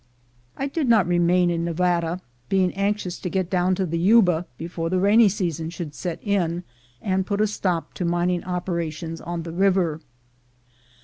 [0.57, 4.89] I did not remain in Nevada, being anxious to get down to the Yuba before
[4.89, 6.63] the rainy season should set in
[7.03, 10.01] and put a stop to mining operations on the river.